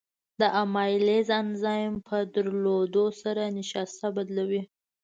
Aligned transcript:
د 0.39 0.41
امایلیز 0.63 1.27
انزایم 1.41 1.93
په 2.07 2.17
درلودو 2.33 3.05
سره 3.21 3.41
نشایسته 3.57 4.07
بدلوي. 4.15 4.61